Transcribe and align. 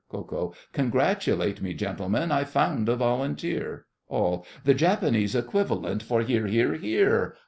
KO. 0.09 0.55
Congratulate 0.73 1.61
me, 1.61 1.75
gentlemen, 1.75 2.31
I've 2.31 2.49
found 2.49 2.89
a 2.89 2.95
Volunteer! 2.95 3.85
ALL. 4.09 4.47
The 4.65 4.73
Japanese 4.73 5.35
equivalent 5.35 6.01
for 6.01 6.23
Hear, 6.23 6.47
Hear, 6.47 6.73
Hear! 6.73 7.35